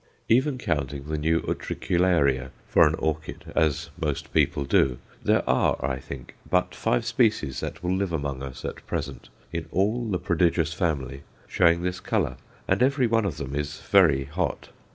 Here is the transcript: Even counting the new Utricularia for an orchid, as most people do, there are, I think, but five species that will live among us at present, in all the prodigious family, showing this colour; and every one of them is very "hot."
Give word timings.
Even 0.27 0.57
counting 0.57 1.03
the 1.03 1.17
new 1.19 1.41
Utricularia 1.41 2.49
for 2.67 2.87
an 2.87 2.95
orchid, 2.95 3.53
as 3.55 3.91
most 3.99 4.33
people 4.33 4.63
do, 4.65 4.97
there 5.23 5.47
are, 5.47 5.77
I 5.85 5.99
think, 5.99 6.33
but 6.49 6.73
five 6.73 7.05
species 7.05 7.59
that 7.59 7.83
will 7.83 7.93
live 7.95 8.11
among 8.11 8.41
us 8.41 8.65
at 8.65 8.83
present, 8.87 9.29
in 9.53 9.67
all 9.69 10.09
the 10.09 10.17
prodigious 10.17 10.73
family, 10.73 11.21
showing 11.47 11.83
this 11.83 11.99
colour; 11.99 12.37
and 12.67 12.81
every 12.81 13.05
one 13.05 13.25
of 13.25 13.37
them 13.37 13.55
is 13.55 13.79
very 13.81 14.23
"hot." 14.23 14.69